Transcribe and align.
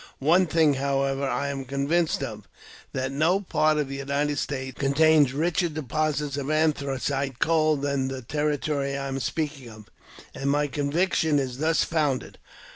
One 0.17 0.47
thing, 0.47 0.73
however, 0.73 1.29
I 1.29 1.49
am 1.49 1.63
convinced 1.63 2.23
of, 2.23 2.47
that 2.91 3.11
no 3.11 3.39
part 3.39 3.77
of 3.77 3.87
the 3.87 3.97
United 3.97 4.39
States 4.39 4.79
contains 4.79 5.31
richer 5.31 5.69
deposits 5.69 6.37
of 6.37 6.49
anthracite 6.49 7.37
coal 7.37 7.75
than 7.77 8.07
the 8.07 8.23
territory 8.23 8.97
I 8.97 9.07
am 9.07 9.19
speaking 9.19 9.69
of, 9.69 9.91
and 10.33 10.49
my 10.49 10.65
conviction 10.65 11.37
is 11.37 11.59
thus 11.59 11.83
founded. 11.83 12.39